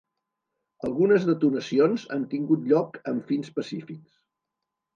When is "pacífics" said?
3.61-4.21